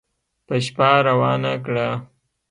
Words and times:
په 0.47 0.55
شپه 0.65 0.89
روانه 1.07 1.53
کړه 1.65 1.87